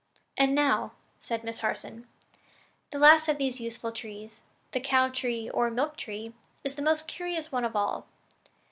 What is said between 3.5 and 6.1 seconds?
useful trees the cow tree, or milk